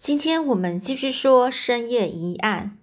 [0.00, 2.78] 今天我们继续说深夜疑案。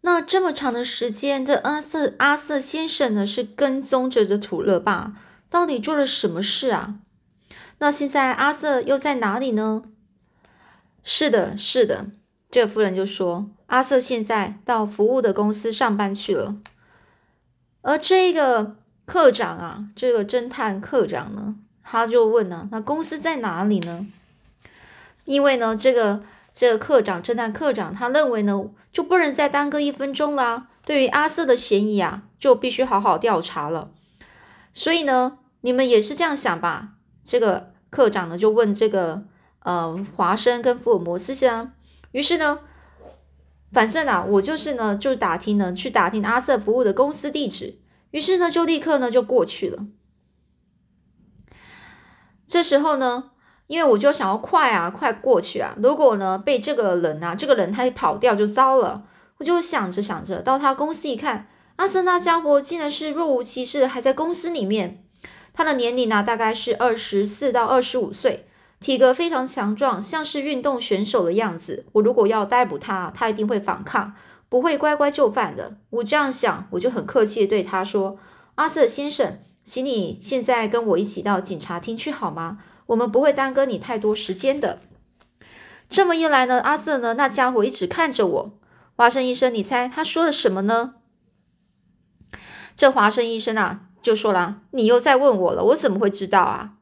[0.00, 5.12] 那这么长的时间，这阿瑟阿瑟先生呢是跟踪着这土勒爸，
[5.48, 6.96] 到底做了什么事啊？
[7.78, 9.84] 那现在阿瑟又在哪里呢？
[11.04, 12.08] 是的，是的，
[12.50, 16.56] 这夫人就说，阿瑟现在到服务的公司上班去了。
[17.82, 18.74] 而这个
[19.06, 24.08] 科长啊，这个侦探科长呢，他就问呢，那公司在哪里呢？
[25.24, 30.66] 因为呢，这个这个科长侦探科长他认为呢，就不能再耽搁一分钟啦。
[30.84, 33.92] 对于阿瑟的嫌疑啊，就必须好好调查了。
[34.72, 36.94] 所以呢，你们也是这样想吧？
[37.22, 39.24] 这个科长呢就问这个
[39.60, 41.72] 呃华生跟福尔摩斯先
[42.10, 42.58] 于是呢，
[43.70, 47.78] 反正啊，我就是呢就打听呢去打听阿瑟服务的公司地址。
[48.10, 49.86] 于是呢，就立刻呢就过去了。
[52.46, 53.31] 这时候呢。
[53.72, 55.74] 因为我就想要快啊，快过去啊！
[55.82, 59.04] 如果呢被这个人啊，这个人他跑掉就糟了。
[59.38, 65.02] 我就想着想着，到他公司一看，阿瑟那家伙竟然是若无其事的还在公司里面。
[65.54, 68.46] 他的年龄呢大概是二十四到二十五岁，
[68.78, 71.86] 体格非常强壮，像是运动选手的样子。
[71.92, 74.12] 我如果要逮捕他，他一定会反抗，
[74.50, 75.76] 不会乖乖就范的。
[75.88, 78.18] 我这样想，我就很客气的对他说
[78.56, 84.80] ：“阿瑟先生，请你现在跟我一起到警察厅去好吗？”我们不会耽搁你太多时间的。
[85.88, 88.58] 这么一来呢，阿瑟呢，那家伙一直看着我。
[88.96, 90.94] 华生医生，你猜他说了什么呢？
[92.74, 96.74] 这华生医生啊，就说了：“你又在问我了，我怎么会知道啊？”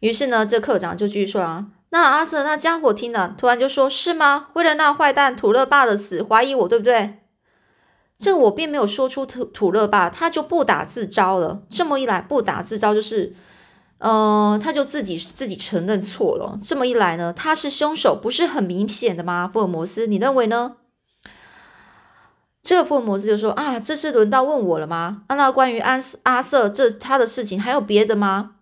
[0.00, 4.48] 于是呢，这科长就继续说啊：“那阿瑟那家伙听了，突然就说：‘是吗？
[4.54, 7.20] 为了那坏蛋土乐爸的死，怀疑我，对不对？’
[8.18, 11.62] 这我并没有说出土土乐爸，他就不打自招了。
[11.70, 13.34] 这么一来，不打自招就是。”
[14.02, 16.58] 呃，他就自己自己承认错了。
[16.60, 19.48] 这么一来呢，他是凶手，不是很明显的吗？
[19.52, 20.72] 福尔摩斯，你认为呢？
[22.60, 25.22] 这个福尔摩斯就说：“啊，这是轮到问我了吗？
[25.28, 28.56] 那关于安阿瑟这他的事情，还有别的吗？”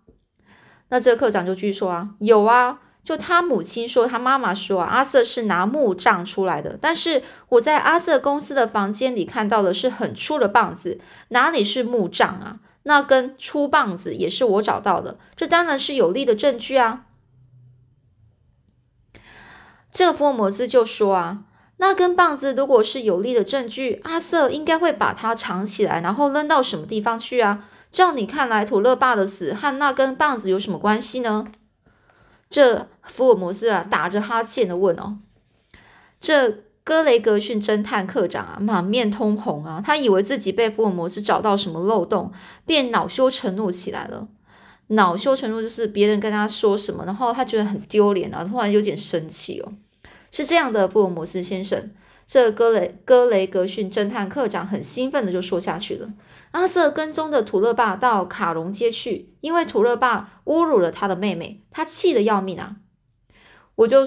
[0.91, 6.77] 那这个科长就继续说：“啊，有啊，就他母亲说，他妈妈说，阿瑟是拿木杖出来的。
[6.79, 17.07] 但是我在阿瑟公司的房间里看到的是很粗的棒子，哪里是木杖啊？”那根粗棒子也是我找到的，这当然是有力的证据啊！
[19.93, 21.45] 这福尔摩斯就说啊，
[21.77, 27.69] 那根棒子如果是有力的证据，阿瑟应该会把它藏起来，然后扔到什么地方去啊？
[27.91, 31.47] 照你看来，土勒爸的死和那根棒子有什么关系呢？
[32.49, 35.19] 这福尔摩斯啊，打着哈欠的问哦，
[36.21, 36.65] 这。
[36.91, 42.33] 格雷格逊侦探课长啊，满面通红啊，他以为自己被福尔摩斯找到什么漏洞，
[42.67, 44.27] 便恼羞成怒起来了。
[44.89, 49.73] 恼羞成怒就是别人跟他说什么，然后他觉得很丢脸啊，突然有点生气哦。
[50.33, 51.93] 是这样的，福尔摩斯先生，
[52.27, 56.13] 这格雷格雷格逊侦探课长很兴奋的就说下去了。
[56.51, 62.79] 阿瑟跟踪的土勒爸到卡隆街去，因为土勒爸侮辱了他的妹妹，他气得要命啊。
[63.77, 63.99] 我就。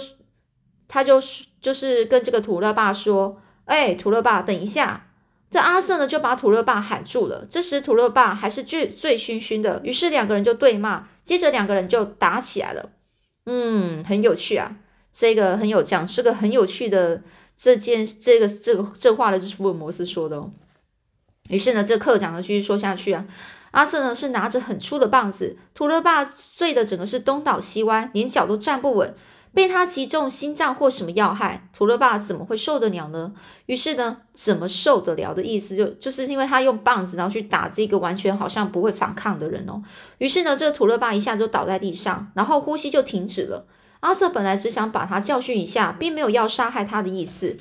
[0.94, 5.08] 他就是就是跟这个土乐爸说：“哎，土乐爸，等一下！”
[5.50, 7.48] 这阿瑟呢就把土乐爸喊住了。
[7.50, 12.92] 这时土乐爸还是醉醉醺醺的，于是两个人就对骂，接着两个人就打起来了。
[13.48, 14.76] 嗯，很有趣啊，
[15.12, 17.24] 这个很有讲，是个很有趣的
[17.58, 20.52] 这件这个这个这话呢，就是福尔摩斯说的哦。
[21.50, 23.26] 于是呢，这课长呢继续说下去啊。
[23.72, 26.24] 阿瑟呢是拿着很粗的棒子，土乐爸
[26.56, 29.12] 醉的整个是东倒西歪，连脚都站不稳。
[29.54, 33.32] 被他击中心脏或什么要害，图勒爸怎么会受得了呢？
[33.68, 39.82] 于是呢，怎么受得了的意思就就是因为他用棒子然后去打这个完全好像不会反抗的人哦。
[40.18, 43.68] 于是呢，这个图勒爸一下就倒在地上，然后呼吸就停止了。
[44.04, 47.56] 阿瑟本来只想把他教训一下，并没有要杀害他的意思。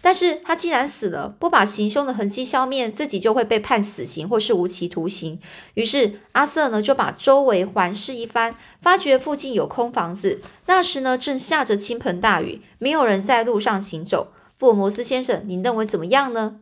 [0.00, 5.38] 但是他既然死了，不把行凶的痕迹消灭，自己就会被判死刑或是无期徒刑。
[5.74, 10.40] 于是阿瑟呢就把周围环视一番，发觉附近有空房子。
[10.64, 14.32] 那时呢正下着倾盆大雨，没有人在路上行走。
[14.56, 16.60] 福尔摩斯先生，你认为怎么样呢？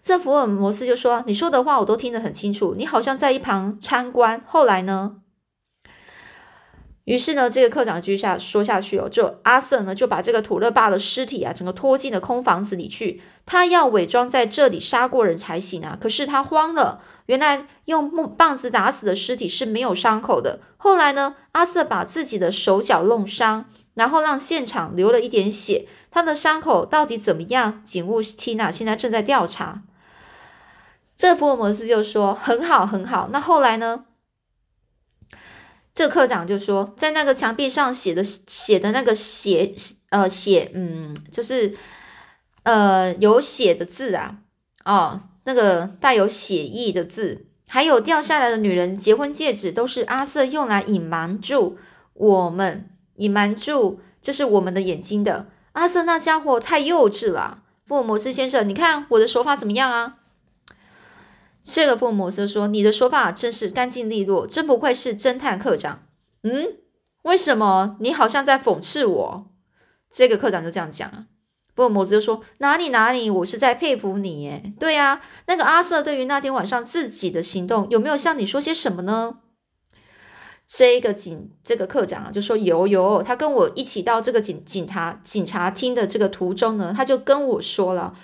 [0.00, 4.40] 这福尔摩斯就说：“你说的话我都听得很清楚，你好像在一旁参观。
[4.46, 5.16] 后来呢？”
[7.06, 13.22] 于是呢，这个科长继续下说下去哦，就阿瑟呢就把这个土勒爸的尸体啊，整个拖进了空房子里去。
[13.46, 15.96] 他要伪装在这里杀过人才行啊。
[16.00, 20.58] 可是他慌了，原来用木棒子打死的尸体是没有伤口的。
[20.76, 25.86] 后来呢，阿瑟把自己的手脚弄伤，然后让现场流了一点血。
[26.10, 27.80] 他的伤口到底怎么样？
[27.84, 29.82] 警务 Tina 现在正在调查。
[31.14, 33.28] 这福尔摩斯就说：“很好，很好。
[33.30, 34.06] 那后来呢？”
[35.96, 39.74] 这科长就说，在那个墙壁上写的写的那个血
[40.10, 41.74] 呃写，嗯，就是
[42.64, 44.36] 呃有血的字啊，
[44.84, 51.78] 哦，那个带有血意的字，还有掉下来的女人结婚戒指，都是阿瑟用来隐瞒住
[52.12, 55.46] 我们，隐瞒住这是我们的眼睛的。
[55.72, 60.16] 阿瑟那家伙太幼稚了，福尔摩斯先生，你看我的手法怎么样啊？
[61.68, 66.06] 这个福尔摩斯说：“你的说法真是干净利落，真不愧是侦探课长。”
[66.44, 66.76] 嗯，
[67.22, 69.46] 为什么你好像在讽刺我？
[70.08, 71.26] 这个课长就这样讲啊。
[71.74, 74.72] 福摩斯就说：“哪里哪里，我是在佩服你耶。
[74.78, 79.40] 对呀，那个阿瑟对于那天晚上自己的行动，有没有向你说些什么呢？”
[80.68, 88.14] 这个警这个课长啊，就说：“有有，他跟我一起到这个警警察警察厅的这个途中呢，他就跟我说了，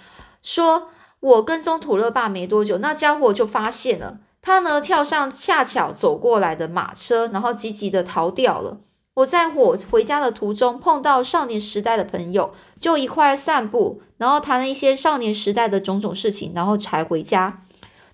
[0.41, 0.91] 说。”
[1.23, 8.79] 我跟踪土勒爸没多久，那家伙就发现了他呢，跳上恰巧走过来的马车，然后急急的逃掉了。
[9.15, 17.61] 我在我回家的途中碰到少年时代的朋友，就一块散步，然后谈了一些少年时代的种种事情，然后才回家。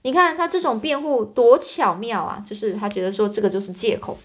[0.03, 2.43] 你看他这种辩护多巧妙啊！
[2.45, 4.19] 就是他觉得说这个就是借口，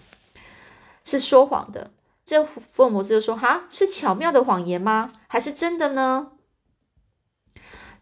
[1.04, 1.90] 是说谎的。
[2.24, 5.10] 这福尔摩斯就说：“哈，是巧妙的谎言吗？
[5.26, 6.28] 还是真的呢？”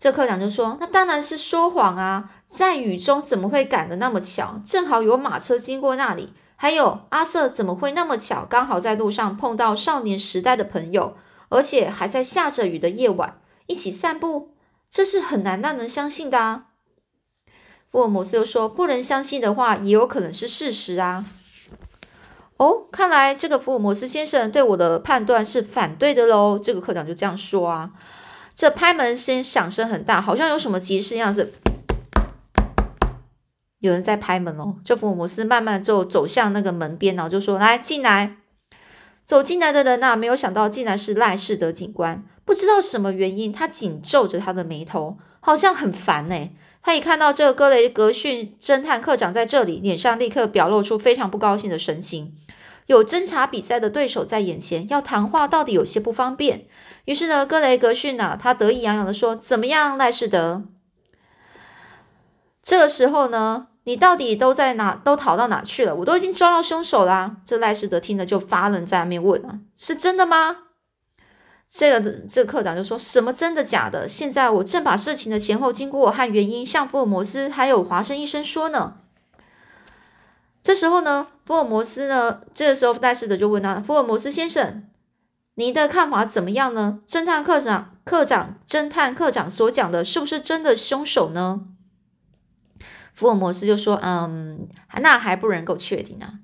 [0.03, 4.61] 这科长就说：“那当然是说谎啊，在雨中怎么会赶得那么巧？
[4.67, 6.33] 正好有马车经过那里。
[6.57, 11.17] 还有阿瑟怎么会那么巧，刚好在路上碰到少年时代的朋友，
[11.51, 14.51] 而且还在下着雨的夜晚一起散步？
[14.91, 16.65] 这是很难让人相信的啊。”
[17.89, 21.25] 福尔摩斯又说：“不能相信的话，也有可能是事实啊。”
[22.59, 26.59] 哦，看来这个福尔摩斯先生对我的判断是反对的喽。
[26.59, 27.93] 这个科长就这样说啊。
[28.55, 31.53] 这拍门声响声很大，好像有什么急事样子。
[33.81, 34.77] 有人在拍门哦。
[34.85, 38.37] 这福尔摩斯慢慢就走向那个门边，然后就说：“来，进来。”
[39.25, 42.25] 走进来的人呐，没有想到竟然是赖士德警官。
[42.45, 46.51] 不知道什么原因，他紧皱着他的眉头，好像很烦呢。
[46.83, 52.35] 他一看到这个格雷格逊侦探课长在这里，脸上立刻表露出非常不高兴的神情。
[52.87, 56.67] 有侦查比赛的对手在眼前，要谈话到底有些不方便。
[57.05, 60.63] 于是呢，格雷格逊呐，他得意洋洋的说：“怎么样，赖士德？
[62.63, 64.95] 这个时候呢，你到底都在哪？
[64.95, 65.97] 都逃到哪去了？
[65.97, 70.59] 我都已经抓到凶手啦！”这赖士德听了就发愣，在那边问啊：“是真的吗？”
[71.69, 74.07] 这个这个课长就说什么真的假的？
[74.07, 78.99] 现在我正把事情的前后经过和原因向福尔摩斯还有华生医生说呢。
[80.63, 84.87] 这时候呢，福尔摩斯呢，这个时候赖士德就问他：“福尔摩斯先生。”
[85.55, 87.01] 你的看法怎么样呢？
[87.07, 91.63] 侦探课长、课长、侦探课长所讲的是不是真的凶手呢？
[93.13, 94.67] 福尔摩斯就说：“嗯，
[95.01, 96.41] 那还不能够确定啊。”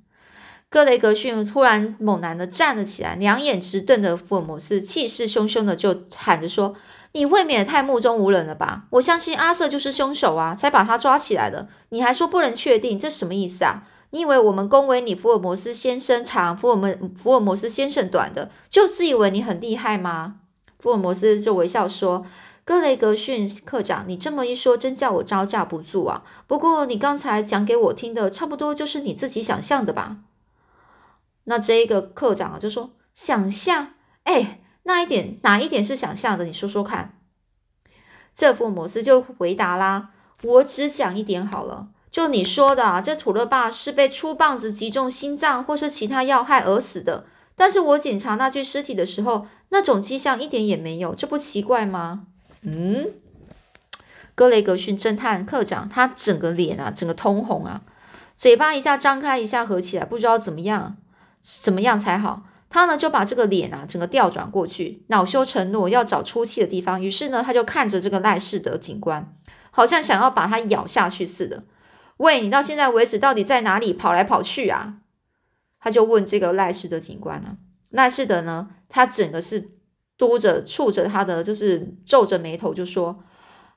[0.69, 6.75] 格雷格逊突然猛然的站了起来，两眼直瞪着福尔摩斯，气势汹汹的就喊着说
[7.13, 8.85] ：“你未免太目中无人了吧？
[8.91, 11.69] 我相信阿瑟就是凶手啊，才把他抓起来的。
[11.89, 20.37] 你还说不能确定，这什么意思啊？”你以为我们恭维你福尔摩斯先生长，福尔摩福尔摩斯先生短的，就自以为你很厉害吗？
[20.79, 22.25] 福尔摩斯就微笑说
[22.65, 26.23] ：“格雷格逊课长，你这么一说，真叫我招架不住啊。
[26.47, 30.19] 不过你刚才讲给我听的，差不多就是你自己想象的吧？”
[31.45, 33.95] 那这一个课长啊，就说：“想象？
[34.25, 36.45] 哎，那一点哪一点是想象的？
[36.45, 37.19] 你说说看。”
[38.33, 40.11] 这福尔摩斯就回答啦
[40.45, 41.89] ：“我只讲一点好了。”
[42.19, 47.27] 就你说的啊，这土乐爸是被粗棒子击中心脏或是其他要害而死的。
[47.55, 52.23] 但是我检查那具尸体的时候，那种迹象一点也没有，这不奇怪吗？
[52.63, 53.13] 嗯，
[54.35, 57.83] 格雷格逊侦探课长，他整个脸啊，整个通红啊，
[58.37, 60.97] 嘴巴一下张开，一下合起来，不知道怎么样，
[61.41, 62.43] 怎么样才好。
[62.69, 67.01] 他呢就把这个脸啊，整个调转过去，恼羞成怒，要找出气的地方。
[67.01, 69.33] 于是呢，他就看着这个赖士德警官，
[69.71, 71.63] 好像想要把他咬下去似的。
[72.19, 74.99] 喂，你到现在为止到底在哪里跑来跑去啊？
[75.81, 77.57] 他就问这个赖氏的警官啊。
[77.91, 79.71] 赖氏的呢，他整个是
[80.17, 83.23] 嘟着、蹙着他的，就是皱着眉头，就说：“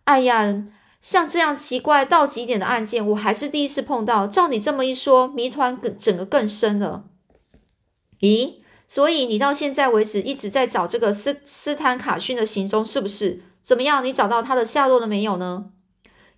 [0.06, 0.66] 哎呀，
[1.00, 4.26] 像这样奇怪到极点的案件，我还是第一次碰到。
[4.26, 7.06] 照你这么一说，谜团更整个更深了。
[8.22, 8.56] 咦？
[8.88, 13.44] 所以你到现在为止一直在找这个斯斯坦卡逊的行踪，是不是？
[13.62, 14.04] 怎么样？
[14.04, 15.72] 你找到他的下落了没有呢？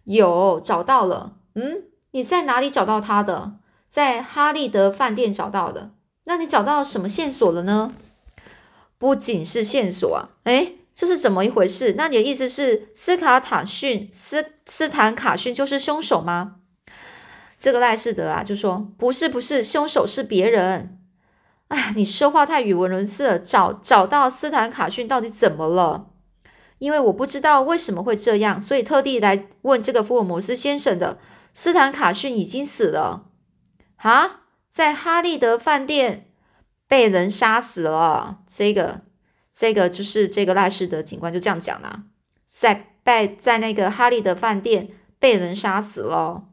[0.04, 1.38] 有，找到了。
[1.56, 3.54] 嗯。”你在哪里找到他的？
[3.88, 5.92] 在哈利德饭店找到的。
[6.26, 7.94] 那你找到什么线索了呢？
[9.00, 11.96] 不仅是线索啊，诶，这是怎么一回事？
[11.98, 16.58] 那你的意思是斯卡塔逊斯斯坦卡逊就是凶手吗？
[17.58, 21.00] 这个赖士德啊就说不是不是，凶手是别人
[21.70, 23.40] 哎，你说话太语无伦次了。
[23.40, 26.10] 找找到斯坦卡逊到底怎么了？
[26.78, 31.18] 因为我不知道为什么会这样，所以特地来问这个福尔摩斯先生的。
[31.54, 33.30] 斯坦卡逊已经死了
[33.98, 36.30] 啊，在哈利德饭店
[36.88, 38.40] 被人杀死了。
[38.48, 39.02] 这个
[39.52, 42.04] 这个就是这个赖士德警官就这样讲啦，
[42.46, 46.46] 在在在那个哈利德饭店被人杀死了。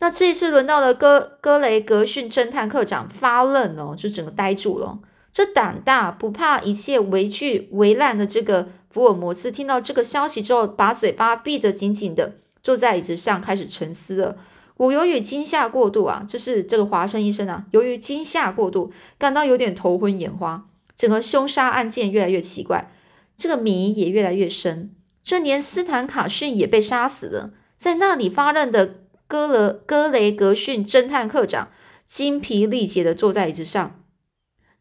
[0.00, 5.00] 那这一次轮到了哥哥雷格逊侦探课长发愣哦，就整个呆住了。
[5.30, 14.36] 这胆大不怕一切围惧围烂的这个福尔摩斯，听到这个消息之后，把嘴巴闭得紧紧的，坐在椅子上开始沉思了。
[14.76, 20.66] 我由于惊吓过度啊，这是这个华生医生啊，由于惊吓过度，感到有点头昏眼花。
[20.94, 22.92] 整个凶杀案件越来越奇怪，
[23.36, 24.94] 这个谜也越来越深。
[25.22, 29.00] 这年斯坦卡逊也被杀死了，在那里发愣的。
[29.30, 31.68] 戈勒戈雷格逊侦探课长
[32.06, 34.02] 精疲力竭的坐在椅子上，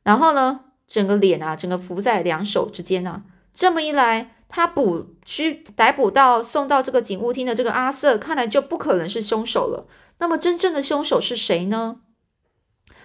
[0.04, 3.24] 然后呢，整个脸啊，整个伏在两手之间啊。
[3.54, 9.88] 这么一来，他捕拘逮捕到送到这个警务厅的这个阿瑟，看来就不可能是凶手了。
[10.20, 11.98] 那么，真正的凶手是谁呢？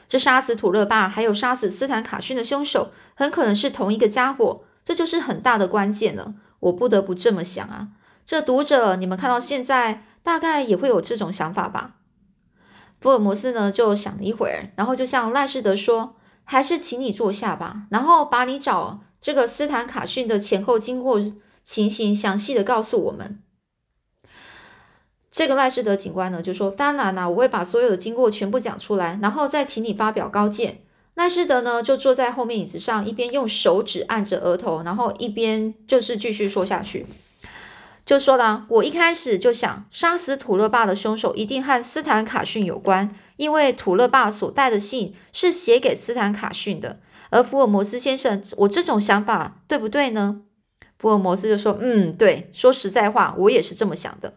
[0.06, 4.64] 这杀死土勒巴还有杀死斯坦卡逊的凶手，很可能是同一个家伙。
[4.84, 6.34] 这就是很大的关键了。
[6.60, 7.88] 我不得不这么想啊。
[8.24, 10.04] 这读者，你们看到现在。
[10.24, 11.96] 大概也会有这种想法吧。
[13.00, 16.14] 福尔摩斯呢，就想了一会儿，然后就向赖士德说
[16.46, 21.18] ：“还是请你坐下吧，然后把你找这个斯坦卡逊的前后经过
[21.64, 23.40] 情形详细的告诉我们。”
[25.30, 30.82] 这个赖士德警官呢，就说：“当然啦，我会把所有的经过全部讲出来，然后再请你发表高见。”
[31.14, 37.06] 赖士德呢，就坐在后面椅子上，一边用手指按着额头，然后一边就是继续说下去。
[38.04, 46.98] 就说了，我一开始就想，杀死土勒爸的凶手一定和斯坦卡逊有关，因为土勒爸所带的信是写给斯坦卡逊的。
[47.32, 50.42] 而福尔摩斯先生，我这种想法对不对呢？
[50.98, 54.34] 福尔摩斯就说：“嗯，对，说实在话，我也是这么想的。”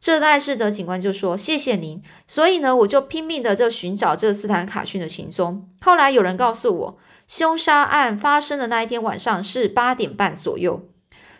[0.00, 5.68] 这代士德警官就说：“谢谢您。”所以呢，我就拼命的就寻找这个斯坦卡逊的行踪。
[5.80, 10.88] 后来有人告诉我，凶杀案发生的那一天晚上是八点半左右。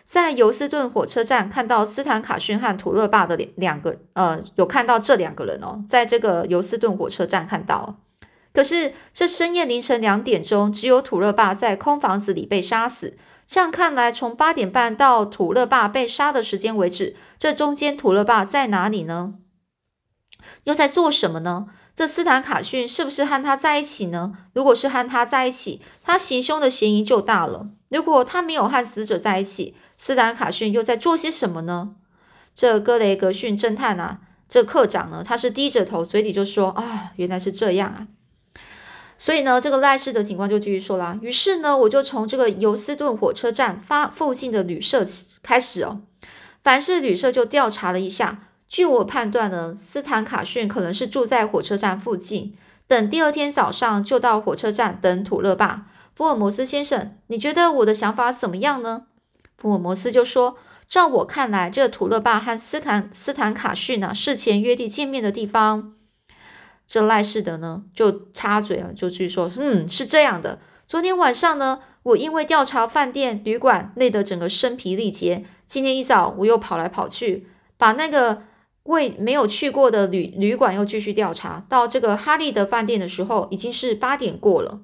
[0.03, 7.95] 在尤斯顿火车站看到斯坦卡逊和土勒巴的两两个，呃，有看到这两个人哦，在这个尤斯顿火车站看到。
[8.53, 13.17] 可是这深夜凌晨两点钟，只有土勒爸在空房子里被杀死。
[13.45, 19.33] 这样看来，从八点半到土勒爸被杀的时间为止，这中间土勒爸在哪里呢？
[20.63, 21.67] 又在做什么呢？
[21.93, 24.31] 这斯坦卡逊是不是和他在一起呢？
[24.53, 27.67] 如果是和他在一起，他行凶的嫌疑就大了。
[27.89, 31.95] 如果他没有和死者在一起，斯坦卡逊又在做些什么呢？
[32.53, 38.07] 这格雷格逊侦探啊，这课长呢，他是低着头，嘴里就说：“啊，原来是这样啊。”
[39.21, 41.15] 所以呢，这个赖氏的警官就继续说了。
[41.21, 45.05] 于是呢，我就从这个尤斯顿火车站发附近的旅社
[45.43, 46.01] 开始哦，
[46.63, 48.47] 凡是旅社就调查了一下。
[48.67, 55.85] 据我判断呢，斯坦卡逊可能是住在火车站附近，等第二天早上就到火车站等土勒巴。
[56.15, 59.03] 福尔摩斯先生，你觉得我的想法怎么样呢？
[59.55, 60.57] 福尔摩斯就说
[60.89, 65.93] ：“照我看来，这土勒巴和斯坦斯坦卡逊呢事前约定见面的地方。”
[66.91, 70.59] 这赖世德呢就插嘴啊，就去说：“嗯，是这样的。
[70.85, 75.45] 昨天晚上呢，我因为调查饭店旅馆，累得整个身疲力竭。
[75.65, 78.41] 今天一早，我又跑来跑去，把那个
[78.83, 81.65] 未没有去过的旅旅馆又继续调查。
[81.69, 84.81] 到这个哈利德饭店的时候，已经是八点过了，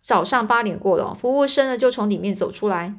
[0.00, 1.14] 早上八点过了。
[1.14, 2.94] 服务生呢就从里面走出来。”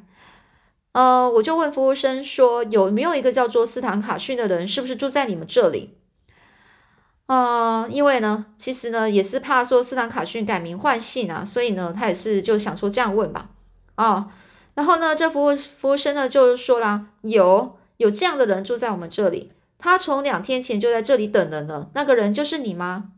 [0.92, 5.98] 呃，我就问服务生说，有没有一个叫做斯坦卡逊的人，是不是住在你们这里？
[7.30, 13.50] 呃，因为呢，其实呢，也是怕说斯坦卡逊改名换姓啊，所以呢，他也是就想说这样问吧。
[13.94, 14.32] 啊，
[14.74, 21.88] 然后呢，这服务服务生呢就说啦，有有这样的人住在我们这里，他从两天前就在这里等人了。
[21.94, 23.12] 那个人就是你吗？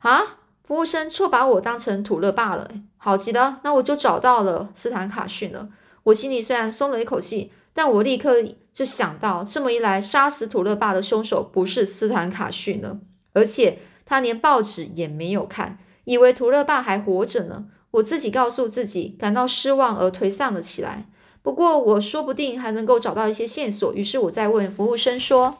[0.00, 2.68] 啊，服务生错把我当成土乐霸了。
[2.96, 5.68] 好极了，那我就找到了斯坦卡逊了。
[6.02, 8.42] 我心里虽然松了一口气，但我立刻
[8.72, 12.98] 就想到，这么一来，杀死土乐霸的凶手不是斯坦卡逊了，
[13.38, 17.66] 而且他连报纸也没有看，以为图勒爸还活着呢。
[17.92, 21.06] 我自己告诉自己，感到失望而颓丧了起来。
[21.40, 23.94] 不过，我说不定还能够找到一些线索。
[23.94, 25.58] 于是我在问服务生说：“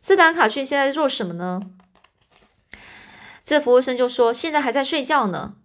[0.00, 1.60] 斯坦卡逊现在在做什么呢？”
[3.44, 5.56] 这服务生就说：“现在还在睡觉呢。”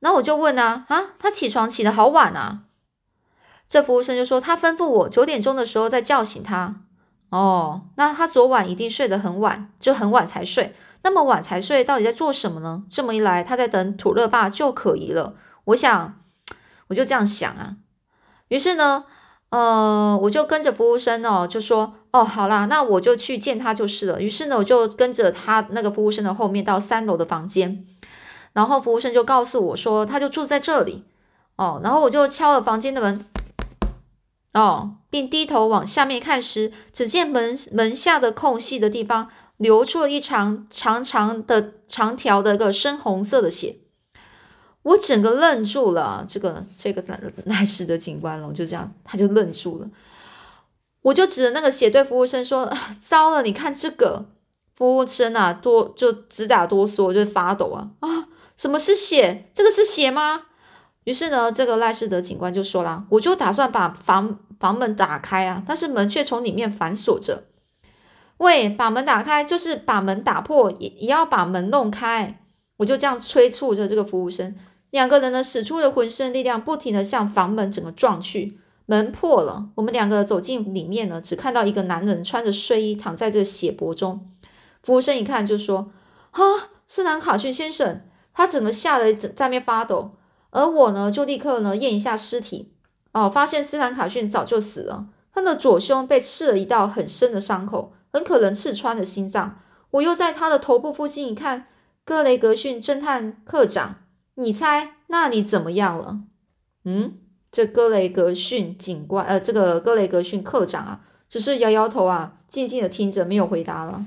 [0.00, 2.64] 那我就问啊啊，他起床起得好晚啊！
[3.68, 6.82] 这服务生就说：“他吩咐我九点钟的时候再叫醒他。”
[7.30, 10.74] 哦，那他昨晚一定睡得很晚，就很晚才睡。
[11.02, 12.84] 那么晚才睡，到底在做什么呢？
[12.88, 15.34] 这么一来，他在等土乐爸就可疑了。
[15.64, 16.20] 我想，
[16.88, 17.76] 我就这样想啊。
[18.48, 19.04] 于是呢，
[19.50, 27.84] 呃，我就跟着服务生哦，就说：“哦，好啦，那我就去见他就是了。”于是呢，我就跟着他那个服务生的后面到三楼的房间，
[28.52, 31.04] 然后服务生就告诉我说，他就住在这里
[31.56, 31.80] 哦。
[31.82, 33.24] 然后我就敲了房间的门。
[34.54, 39.28] 哦，并低头往下面看时，只见门门下的空隙的地方
[39.58, 43.76] 流出了一长长长的长条的一个深红色的血。
[44.82, 49.88] 我整个愣住了，这个这个赖赖氏的警官了，就这样，他就愣住了。
[51.02, 54.24] 我就指着那个血对服务生说：“糟了，你看这个。”
[54.74, 58.28] 服务生啊，多就直打哆嗦，就发抖啊啊！
[58.56, 59.50] 什么是血？
[59.52, 60.42] 这个是血吗？
[61.04, 67.44] 于是呢，这个赖士德警官就说啦：“我就打算把房。”房门打开啊，但是门却从里面反锁着。
[68.38, 72.40] 喂，把门打开就是把门打破，也也要把门弄开。
[72.78, 74.54] 我就这样催促着这个服务生，
[74.90, 78.58] 两个人呢使出了浑身力量，不停的向房门整个撞去。
[78.86, 84.26] 门破了，我们两个走进里面呢，只看到一个男人穿着睡衣躺在这血泊中。
[84.82, 85.90] 服务生一看就说
[86.30, 88.02] ：“哈，斯南卡逊先生！”
[88.32, 90.12] 他整个吓得在面发抖，
[90.50, 92.72] 而我呢就立刻呢验一下尸体。
[93.12, 99.60] 哦，发现斯坦卡逊早就死了，他的左胸被刺了一道很深的伤口，很可能刺穿了心脏。
[99.92, 101.66] 我又在他的头部附近一看，
[102.04, 104.00] 格雷格逊侦探课长，
[104.34, 106.18] 你猜那里怎么样了？
[106.84, 107.18] 嗯，
[107.50, 114.04] 这格雷格逊警官，呃，这个格雷格逊课长啊，只是摇摇头啊，静静的听着，没有回答了。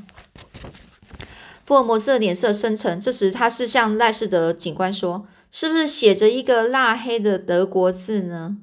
[1.66, 8.58] 福尔摩斯的脸色深沉，这时他是向赖士德警官说：“是不是写着一个蜡黑的德国字呢？”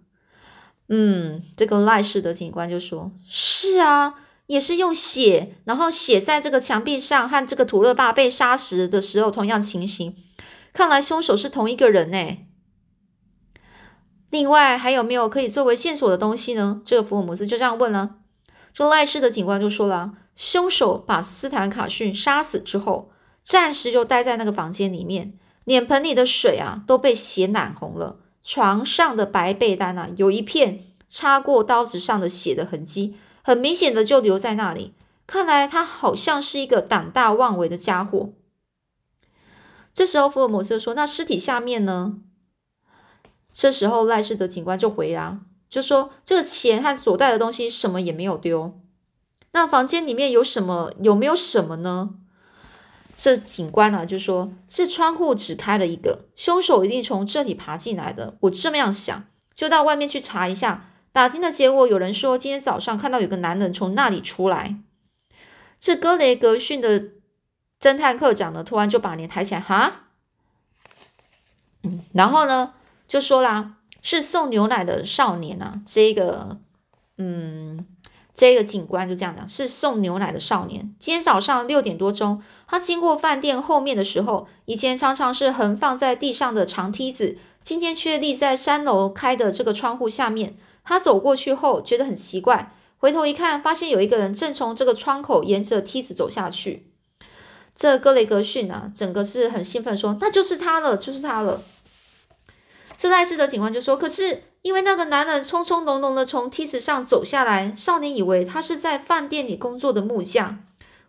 [0.91, 4.15] 嗯，这个赖氏的警官就说：“是啊，
[4.49, 10.17] 也是用血，然后写在这个墙壁上，和这个土勒爸被杀时的时候同样情形。
[10.73, 12.39] 看来凶手是同一个人呢。
[14.31, 18.17] 另外还有没有可以作为线索的东西呢？”这个福尔摩斯就这样问了。
[18.73, 23.11] 这赖氏的警官就说了：“凶手把斯坦卡逊杀死之后，
[23.43, 33.17] 暂时就待在那个房间里面，脸盆里的水啊都被血染红了。”床上的白被单啊，有一片擦过刀子上的血的痕迹，
[33.49, 34.93] 很明显的就留在那里。
[35.27, 38.29] 看来他好像是一个胆大妄为的家伙。
[39.95, 42.19] 这时候福尔摩斯说：“那尸体下面呢？”
[43.51, 48.79] 这时候赖世德警官就回答，就说：“这个钱和所带的东西什么也没有丢。
[49.53, 50.93] 那房间里面有什么？
[51.01, 52.11] 有没有什么呢？”
[53.17, 60.91] 这警官呢就说：“这窗户只开了一个，凶手一定从这里爬进来的。”我这么样想，就到外面去查一下。
[61.13, 64.77] 打听的结果，有人说今天早上看到有个男人从那里出来。
[65.81, 67.09] 这格雷格逊的
[67.81, 70.07] 侦探课长呢，突然就把脸抬起来，哈，
[71.83, 72.75] 嗯，然后呢
[73.07, 76.59] 就说啦：“是送牛奶的少年啊，这个，
[77.17, 77.87] 嗯。”
[78.35, 80.95] 这个警官就这样讲，是送牛奶的少年。
[81.01, 90.57] 今天早上六点多钟，他经过饭店后面的时候，以前常常是横放在地上的长梯子，今天却立在三楼开的这个窗户下面。
[90.89, 96.91] 他走过去后，觉得很奇怪，回头一看，发现有一个人正从这个窗口沿着梯子走下去。
[97.77, 101.63] 这格雷格逊啊，整个是很兴奋，说：“那就是他了，就是他了。”
[102.97, 110.59] 这赖斯的警官就说：“可是。”因为那个男人匆匆忙忙的从梯子上走下来，少年以为他是在饭店里工作的木匠，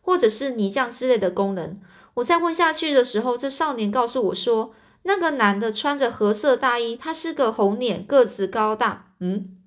[0.01, 1.81] 或者是泥匠之类的工人。
[2.13, 9.07] 我再问下去的时候，这少年告诉我说，那个男的穿着褐色大衣，他是个红脸，个子高大。
[9.19, 9.57] 嗯，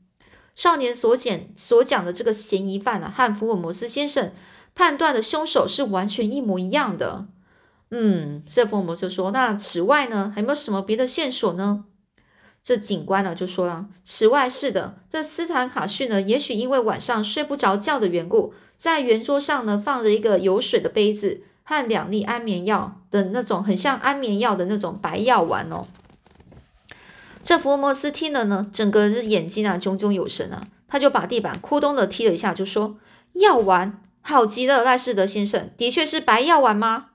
[0.55, 4.33] 少年所讲所讲的这个嫌疑犯啊，和福尔摩斯先生
[4.75, 7.27] 判断的凶手是完全一模一样的。
[7.91, 11.85] 嗯，这福尔摩斯说，那此外呢，还有没有什么别的线索呢？
[12.62, 25.88] 这警官呢就说了：“此外是的，这斯坦卡逊呢，也许因为晚上睡不着觉的缘故，在圆桌上呢放着一个有水的杯子和两粒安眠药的那种很像安眠药的那种白药丸哦。”
[27.45, 32.97] 这福尔摩斯听了呢，整个眼睛啊炯炯有神啊，他就把地板咕咚的踢了一下，就说
[33.35, 37.07] ：“药丸好极了，赖士德先生，的确是白药丸吗？”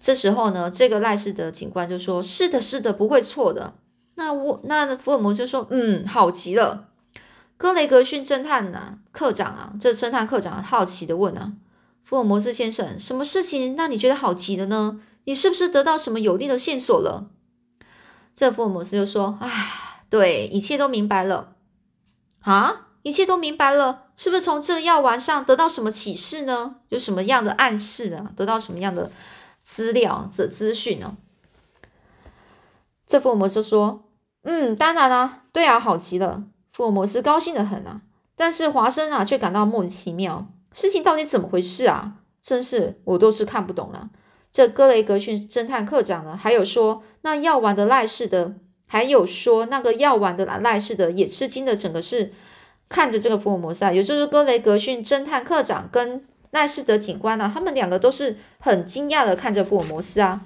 [0.00, 3.74] 这时候呢，这个赖士德警官就说：“是的，是的，不会错的。”
[4.16, 6.88] 那我那福尔摩斯就说：“嗯，好极了。”
[7.56, 11.52] 格雷格逊侦探呢，课长啊，这侦探课长好奇的问啊
[12.02, 15.00] ：“福尔摩斯先生，什么事情让你觉得好奇的呢？
[15.24, 17.28] 你是不是得到什么有力的线索了？”
[18.40, 21.56] 这福尔摩斯就说：“哎，对，一切都明白了。”
[22.40, 26.76] 啊，一切都明白了，是不是从这药丸上得到什么启示呢？
[26.88, 28.32] 有什么样的暗示啊？
[28.34, 29.12] 得到什么样的
[29.62, 31.18] 资料、这资讯呢？
[33.06, 34.04] 这福尔摩斯说
[34.44, 38.00] ：“嗯，当然啦，对啊，好极了。”福尔摩斯高兴的很啊，
[38.36, 42.14] 但是华生啊却感到莫名其妙，事情到底怎么回事啊？
[42.40, 44.08] 真是我都是看不懂了。
[44.52, 48.54] 这格雷格逊侦探课长呢，还有说那药丸的赖世的，
[48.86, 52.32] 还有说那个药丸的赖世的，也吃惊的，整个是
[52.88, 60.40] 看着这个福尔摩斯啊，也就是格雷格逊侦探课长跟赖士德警官呢，他们两个都是很惊讶的看着福尔摩斯啊。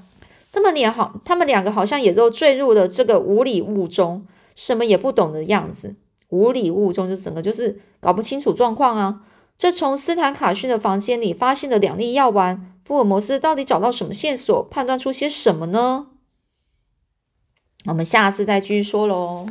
[0.52, 5.96] 他们俩好，他们两个好像也都坠入了这个无里雾中，什么也不懂的样子。
[6.28, 9.22] 无里雾中，就整个就是搞不清楚状况啊。
[9.56, 16.08] 这从斯坦卡逊的房间里发现的两粒药丸，福尔摩斯到底找到什么线索，判断出些什么呢？
[17.86, 19.46] 我们下次再继续说喽。